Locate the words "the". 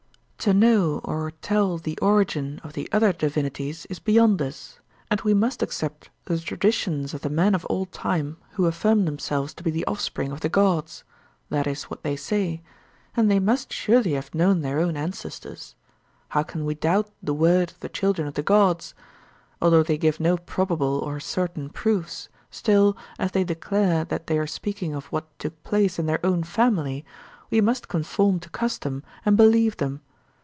1.77-1.99, 2.73-2.89, 6.25-6.39, 7.21-7.29, 9.69-9.85, 10.39-10.49, 17.21-17.35, 17.81-17.89, 18.33-18.41